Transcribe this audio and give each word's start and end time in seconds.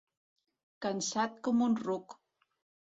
Cansat 0.87 1.39
com 1.49 1.63
un 1.69 1.81
ruc. 1.85 2.19